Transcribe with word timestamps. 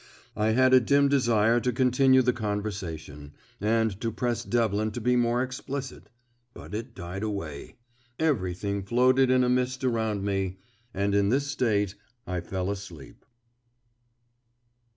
I 0.35 0.47
had 0.53 0.73
a 0.73 0.79
dim 0.79 1.09
desire 1.09 1.59
to 1.59 1.71
continue 1.71 2.23
the 2.23 2.33
conversation, 2.33 3.33
and 3.59 4.01
to 4.01 4.11
press 4.11 4.43
Devlin 4.43 4.89
to 4.93 4.99
be 4.99 5.15
more 5.15 5.43
explicit, 5.43 6.09
but 6.55 6.73
it 6.73 6.95
died 6.95 7.21
away. 7.21 7.75
Everything 8.17 8.81
floated 8.81 9.29
in 9.29 9.43
a 9.43 9.47
mist 9.49 9.83
around 9.83 10.23
me, 10.23 10.57
and 10.91 11.13
in 11.13 11.29
this 11.29 11.45
state 11.45 11.93
I 12.25 12.41
fell 12.41 12.71
asleep. 12.71 13.23